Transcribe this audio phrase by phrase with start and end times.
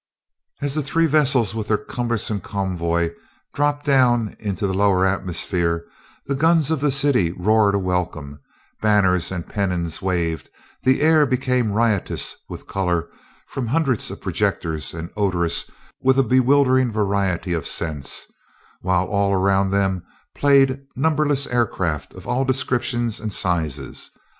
[0.63, 3.11] As the three vessels with their cumbersome convoy
[3.53, 5.85] dropped down into the lower atmosphere,
[6.25, 8.39] the guns of the city roared a welcome;
[8.81, 10.49] banners and pennons waved;
[10.81, 13.09] the air became riotous with color
[13.45, 15.69] from hundreds of projectors and odorous
[16.01, 18.25] with a bewildering variety of scents;
[18.79, 24.09] while all around them played numberless aircraft of all descriptions and sizes.